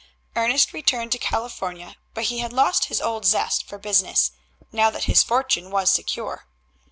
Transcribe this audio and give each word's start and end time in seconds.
Ernest 0.35 0.73
returned 0.73 1.11
to 1.11 1.19
California, 1.19 1.95
but 2.15 2.23
he 2.23 2.39
had 2.39 2.51
lost 2.51 2.85
his 2.85 2.99
old 2.99 3.23
zest 3.23 3.63
for 3.67 3.77
business, 3.77 4.31
now 4.71 4.89
that 4.89 5.03
his 5.03 5.21
fortune 5.21 5.69
was 5.69 5.91
secure. 5.91 6.47